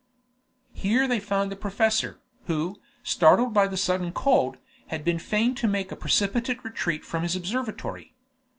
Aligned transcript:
Here 0.73 1.07
they 1.07 1.19
found 1.19 1.51
the 1.51 1.55
professor, 1.55 2.19
who, 2.47 2.81
startled 3.03 3.53
by 3.53 3.67
the 3.67 3.77
sudden 3.77 4.13
cold, 4.13 4.57
had 4.87 5.03
been 5.05 5.19
fain 5.19 5.53
to 5.53 5.67
make 5.67 5.91
a 5.91 5.95
precipitate 5.95 6.63
retreat 6.63 7.05
from 7.05 7.21
his 7.21 7.35
observatory. 7.35 8.15